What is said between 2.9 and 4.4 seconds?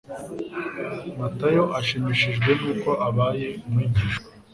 abaye umwigishwa,